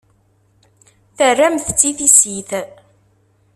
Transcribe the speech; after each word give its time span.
Terramt-tt 1.17 1.81
i 1.89 1.91
tissit. 1.97 2.51